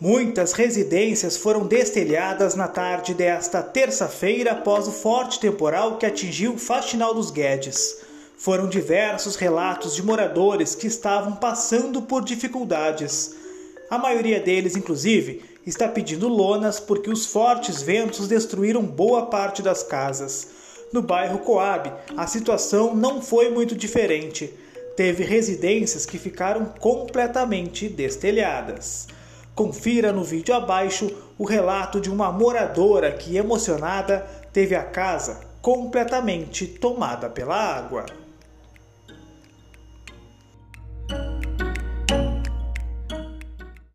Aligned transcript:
Muitas 0.00 0.54
residências 0.54 1.36
foram 1.36 1.66
destelhadas 1.66 2.54
na 2.54 2.66
tarde 2.66 3.12
desta 3.12 3.62
terça-feira 3.62 4.52
após 4.52 4.88
o 4.88 4.92
forte 4.92 5.38
temporal 5.38 5.98
que 5.98 6.06
atingiu 6.06 6.54
o 6.54 6.58
Faxinal 6.58 7.12
dos 7.12 7.30
Guedes. 7.30 7.98
Foram 8.38 8.66
diversos 8.66 9.36
relatos 9.36 9.94
de 9.94 10.02
moradores 10.02 10.74
que 10.74 10.86
estavam 10.86 11.36
passando 11.36 12.00
por 12.00 12.24
dificuldades. 12.24 13.34
A 13.90 13.98
maioria 13.98 14.40
deles, 14.40 14.74
inclusive, 14.74 15.44
está 15.66 15.86
pedindo 15.86 16.28
lonas 16.28 16.80
porque 16.80 17.10
os 17.10 17.26
fortes 17.26 17.82
ventos 17.82 18.26
destruíram 18.26 18.82
boa 18.82 19.26
parte 19.26 19.60
das 19.60 19.82
casas. 19.82 20.48
No 20.94 21.02
bairro 21.02 21.40
Coab, 21.40 21.92
a 22.16 22.26
situação 22.26 22.94
não 22.96 23.20
foi 23.20 23.50
muito 23.50 23.76
diferente. 23.76 24.50
Teve 24.96 25.24
residências 25.24 26.06
que 26.06 26.18
ficaram 26.18 26.64
completamente 26.80 27.86
destelhadas. 27.86 29.06
Confira 29.60 30.10
no 30.10 30.24
vídeo 30.24 30.54
abaixo 30.54 31.14
o 31.36 31.44
relato 31.44 32.00
de 32.00 32.10
uma 32.10 32.32
moradora 32.32 33.12
que, 33.12 33.36
emocionada, 33.36 34.26
teve 34.54 34.74
a 34.74 34.82
casa 34.82 35.38
completamente 35.60 36.66
tomada 36.66 37.28
pela 37.28 37.56
água. 37.56 38.06